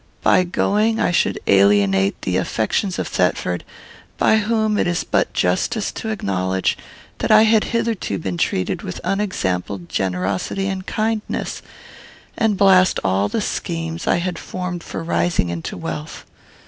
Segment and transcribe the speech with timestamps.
[0.23, 3.63] By going, I should alienate the affections of Thetford;
[4.17, 6.75] by whom, it is but justice to acknowledge,
[7.19, 11.61] that I had hitherto been treated with unexampled generosity and kindness;
[12.35, 16.25] and blast all the schemes I had formed for rising into wealth.